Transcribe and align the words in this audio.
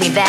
me 0.00 0.08
there. 0.08 0.24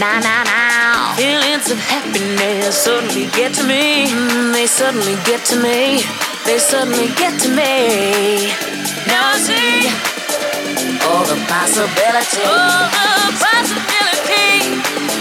Nah, 0.00 0.18
nah, 0.20 0.42
nah. 0.44 1.14
Feelings 1.14 1.70
of 1.70 1.78
happiness 1.78 2.76
suddenly 2.76 3.26
get 3.36 3.54
to 3.54 3.64
me. 3.64 4.06
Mm, 4.06 4.52
they 4.52 4.66
suddenly 4.66 5.16
get 5.24 5.44
to 5.46 5.56
me. 5.56 6.02
They 6.44 6.58
suddenly 6.58 7.08
get 7.14 7.40
to 7.42 7.48
me. 7.48 8.50
Now 9.06 9.32
I 9.32 9.38
see 9.38 9.86
all 11.06 11.24
the 11.24 11.38
possibilities. 11.46 12.46
All 12.46 12.88
the 13.26 13.36
possibilities. 13.38 15.11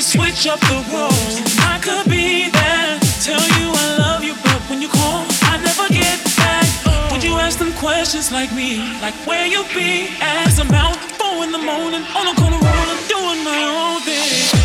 Up 0.00 0.58
the 0.60 0.82
rules. 0.90 1.42
I 1.60 1.78
could 1.82 2.10
be 2.10 2.48
there, 2.48 2.98
tell 3.20 3.42
you 3.60 3.68
I 3.68 3.96
love 3.98 4.24
you, 4.24 4.32
but 4.42 4.58
when 4.70 4.80
you 4.80 4.88
call, 4.88 5.26
I 5.42 5.60
never 5.62 5.92
get 5.92 6.18
back. 6.38 7.12
Would 7.12 7.22
you 7.22 7.34
ask 7.34 7.58
them 7.58 7.72
questions 7.74 8.32
like 8.32 8.50
me, 8.54 8.78
like 9.02 9.14
where 9.26 9.46
you 9.46 9.62
be? 9.74 10.08
As 10.22 10.58
I'm 10.58 10.70
out 10.70 10.96
four 10.96 11.44
in 11.44 11.52
the 11.52 11.58
morning 11.58 12.02
on 12.16 12.28
a 12.28 12.34
corner 12.34 12.56
rolling, 12.56 13.00
doing 13.08 13.44
my 13.44 13.60
own 13.62 14.00
thing. 14.00 14.59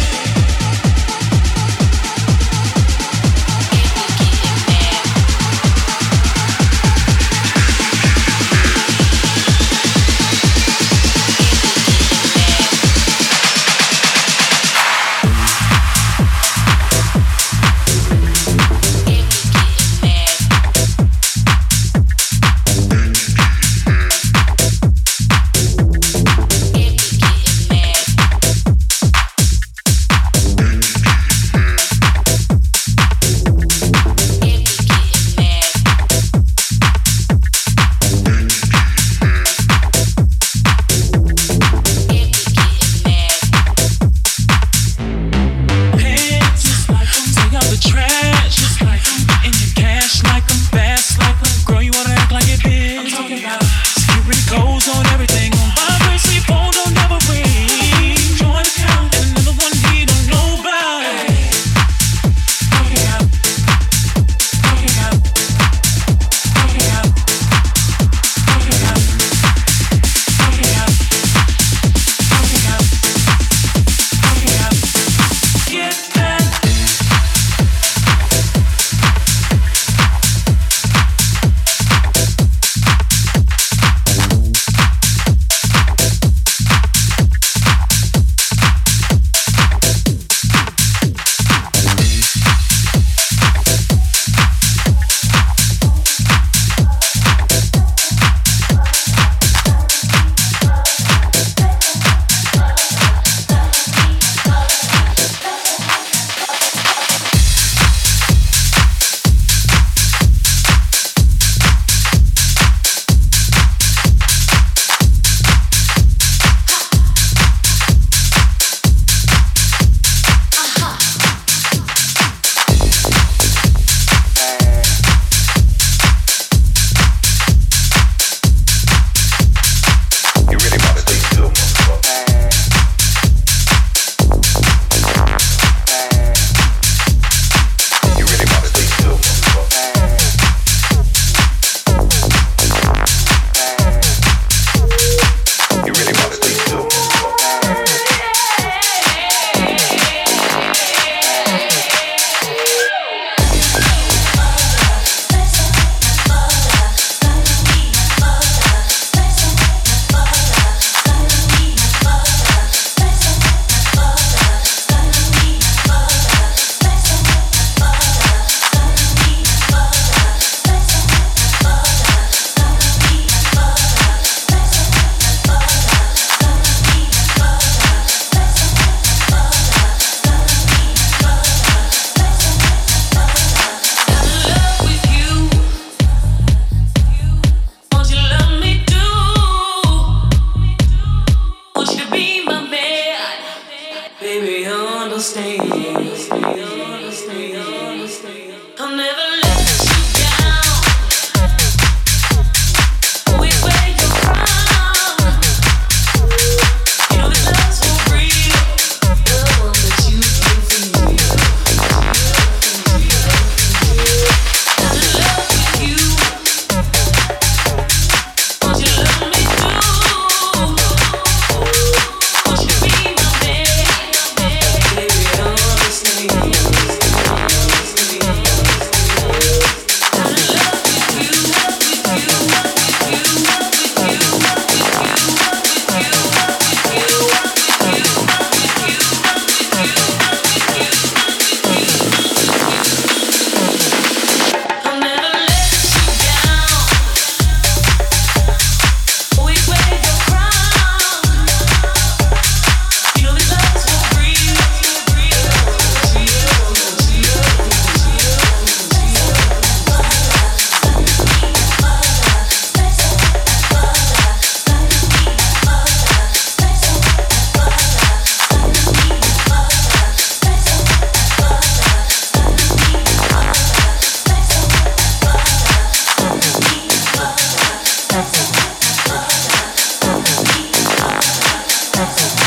Música 281.96 282.45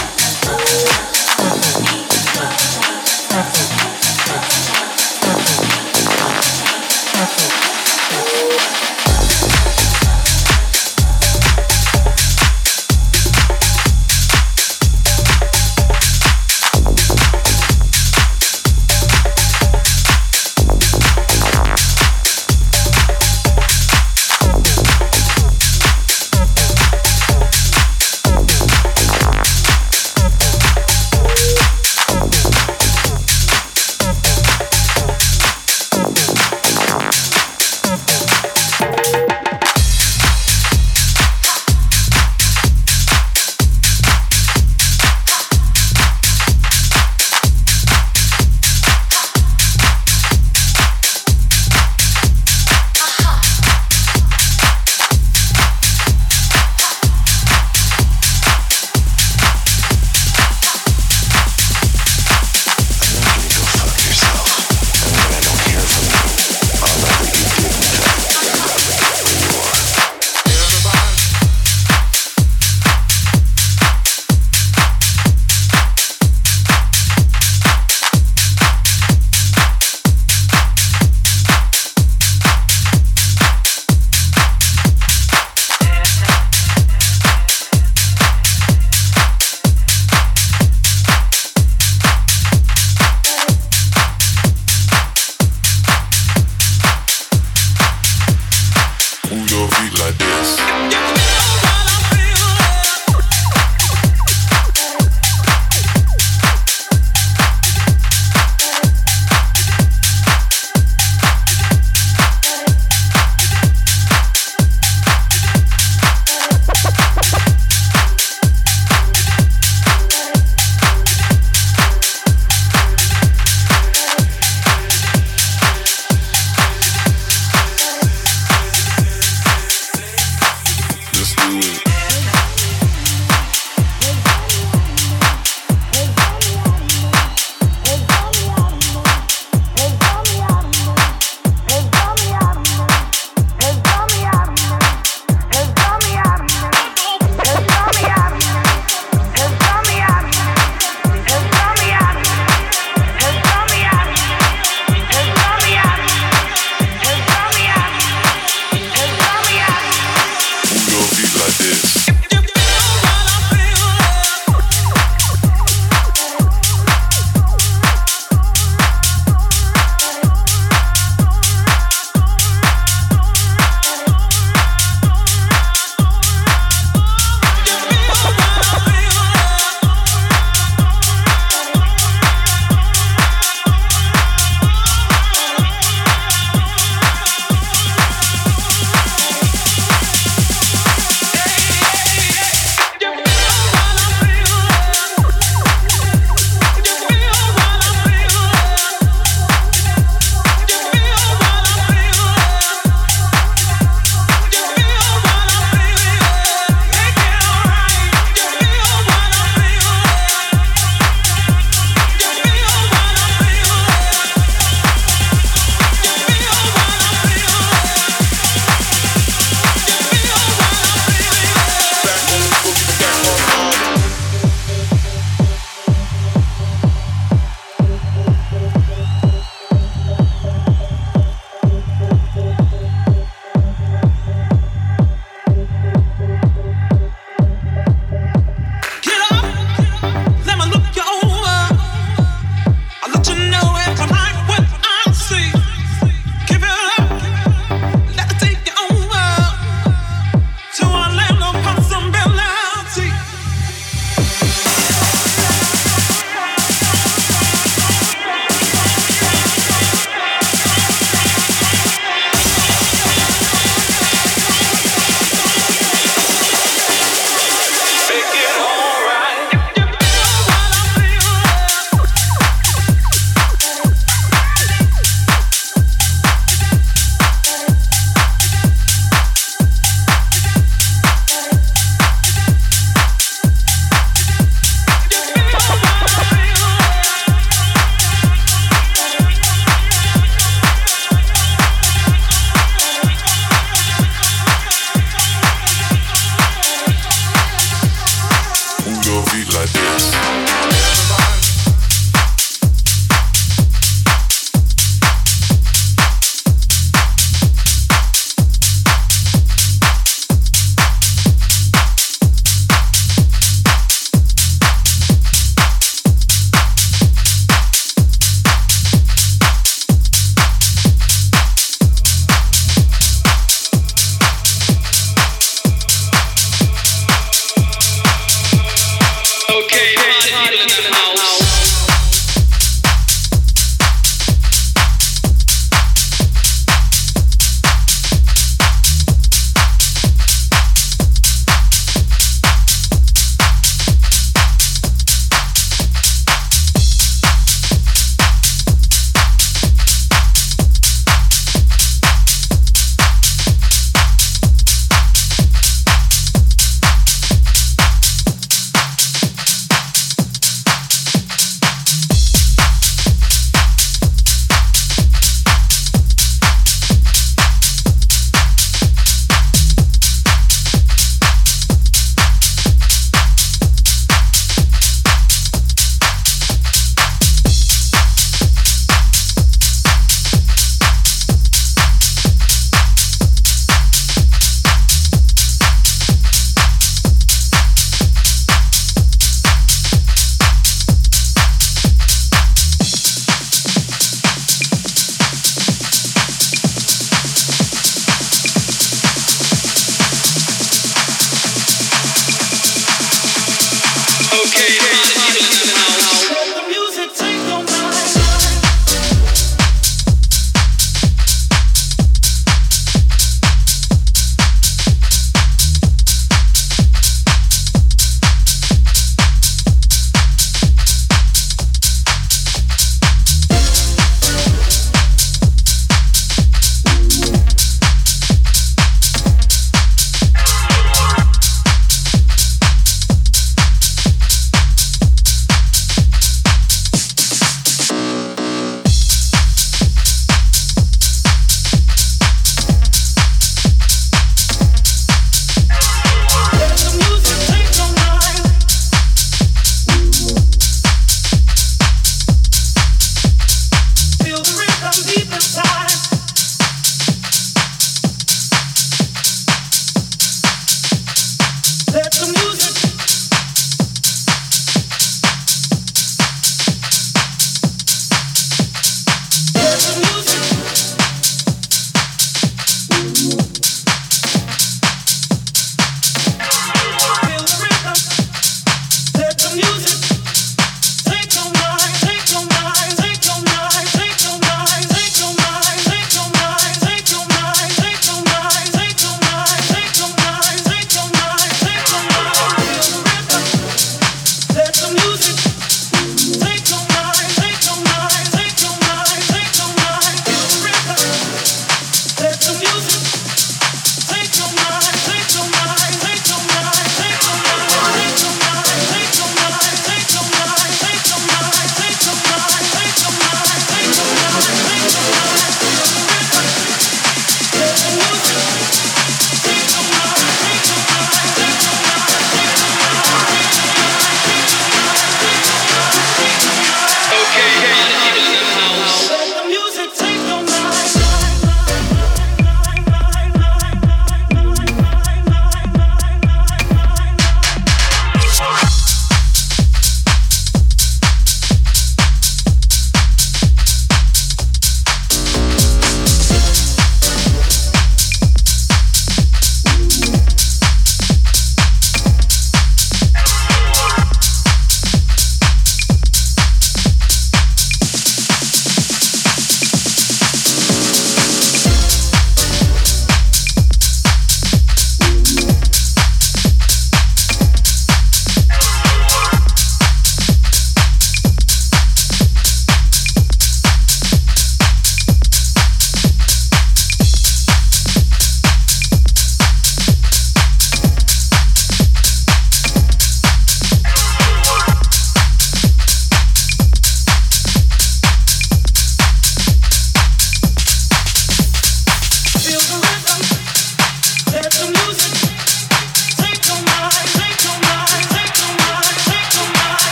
Feet 99.71 99.99
like 99.99 100.17
this. 100.19 101.08